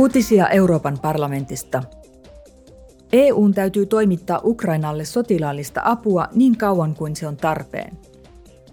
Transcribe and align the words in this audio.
Uutisia 0.00 0.48
Euroopan 0.48 0.98
parlamentista. 1.02 1.82
EUn 3.12 3.54
täytyy 3.54 3.86
toimittaa 3.86 4.40
Ukrainalle 4.44 5.04
sotilaallista 5.04 5.80
apua 5.84 6.28
niin 6.34 6.58
kauan 6.58 6.94
kuin 6.94 7.16
se 7.16 7.26
on 7.26 7.36
tarpeen. 7.36 7.98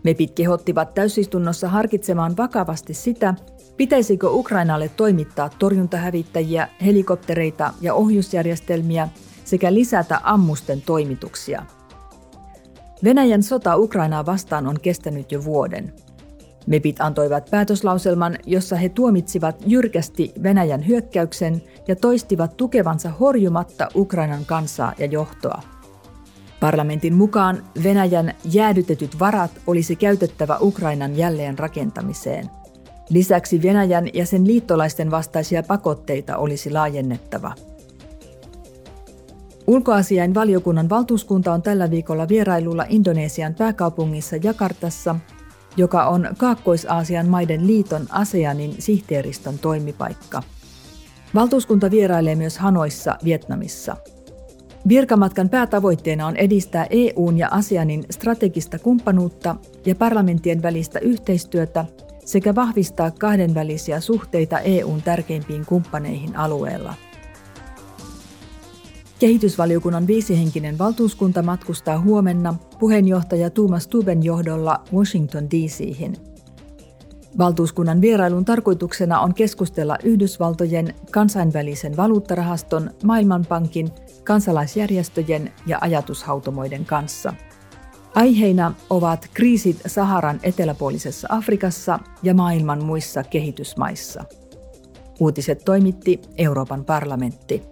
MEPit 0.04 0.32
kehottivat 0.32 0.94
täysistunnossa 0.94 1.70
harkitsemaan 1.70 2.38
vakavasti 2.38 2.94
sitä, 2.94 3.34
pitäisikö 3.78 4.30
Ukrainalle 4.30 4.90
toimittaa 4.90 5.50
torjuntahävittäjiä, 5.60 6.68
helikoptereita 6.86 7.74
ja 7.82 7.94
ohjusjärjestelmiä 7.94 9.10
sekä 9.44 9.74
lisätä 9.74 10.22
ammusten 10.24 10.82
toimituksia. 10.82 11.66
Venäjän 13.04 13.44
sota 13.44 13.78
Ukrainaa 13.78 14.26
vastaan 14.26 14.68
on 14.68 14.80
kestänyt 14.82 15.32
jo 15.32 15.44
vuoden– 15.44 15.94
MEPit 16.68 17.02
antoivat 17.02 17.48
päätöslauselman, 17.52 18.38
jossa 18.46 18.76
he 18.76 18.90
tuomitsivat 18.90 19.56
jyrkästi 19.66 20.34
Venäjän 20.44 20.88
hyökkäyksen 20.88 21.62
ja 21.88 21.96
toistivat 21.96 22.58
tukevansa 22.58 23.10
horjumatta 23.10 23.88
Ukrainan 23.96 24.46
kansaa 24.46 24.94
ja 24.98 25.06
johtoa. 25.06 25.62
Parlamentin 26.60 27.14
mukaan 27.14 27.64
Venäjän 27.84 28.34
jäädytetyt 28.52 29.20
varat 29.20 29.52
olisi 29.68 29.96
käytettävä 29.96 30.58
Ukrainan 30.62 31.18
jälleenrakentamiseen. 31.18 32.50
Lisäksi 33.10 33.62
Venäjän 33.62 34.10
ja 34.14 34.26
sen 34.26 34.48
liittolaisten 34.48 35.12
vastaisia 35.12 35.64
pakotteita 35.64 36.38
olisi 36.38 36.72
laajennettava. 36.72 37.54
Ulkoasiain 39.68 40.34
valiokunnan 40.34 40.90
valtuuskunta 40.90 41.54
on 41.54 41.62
tällä 41.62 41.92
viikolla 41.92 42.28
vierailulla 42.28 42.86
Indonesian 42.90 43.56
pääkaupungissa 43.56 44.36
Jakartassa– 44.36 45.16
joka 45.78 46.06
on 46.06 46.28
Kaakkois-Aasian 46.38 47.28
maiden 47.28 47.68
liiton 47.68 48.08
ASEANin 48.10 48.76
sihteeristön 48.80 49.60
toimipaikka. 49.60 50.44
Valtuuskunta 51.36 51.92
vierailee 51.92 52.36
myös 52.36 52.58
Hanoissa, 52.58 53.18
Vietnamissa. 53.24 53.98
Virkamatkan 54.88 55.50
päätavoitteena 55.50 56.28
on 56.28 56.36
edistää 56.36 56.88
EUn 56.90 57.38
ja 57.38 57.48
ASEANin 57.52 58.06
strategista 58.10 58.80
kumppanuutta 58.80 59.56
ja 59.86 59.96
parlamenttien 59.96 60.62
välistä 60.62 61.00
yhteistyötä 61.00 61.86
sekä 62.26 62.56
vahvistaa 62.56 63.12
kahdenvälisiä 63.12 64.00
suhteita 64.00 64.60
EUn 64.60 65.02
tärkeimpiin 65.02 65.66
kumppaneihin 65.66 66.36
alueella– 66.36 66.94
Kehitysvaliokunnan 69.20 70.08
viisihenkinen 70.08 70.78
valtuuskunta 70.78 71.44
matkustaa 71.44 72.00
huomenna 72.00 72.56
puheenjohtaja 72.80 73.50
Tuomas 73.50 73.88
Tuben 73.88 74.24
johdolla 74.24 74.84
Washington 74.94 75.50
DC:hin. 75.52 76.18
Valtuuskunnan 77.38 78.02
vierailun 78.02 78.46
tarkoituksena 78.46 79.20
on 79.20 79.34
keskustella 79.34 79.98
Yhdysvaltojen, 80.04 80.96
kansainvälisen 81.12 81.98
valuuttarahaston, 81.98 82.92
Maailmanpankin, 83.04 83.90
kansalaisjärjestöjen 84.24 85.52
ja 85.66 85.78
ajatushautomoiden 85.82 86.86
kanssa. 86.86 87.34
Aiheina 88.16 88.74
ovat 88.90 89.30
kriisit 89.34 89.82
Saharan 89.88 90.40
eteläpuolisessa 90.44 91.28
Afrikassa 91.32 92.00
ja 92.24 92.34
maailman 92.34 92.84
muissa 92.84 93.24
kehitysmaissa. 93.24 94.24
Uutiset 95.20 95.66
toimitti 95.66 96.22
Euroopan 96.38 96.86
parlamentti. 96.86 97.64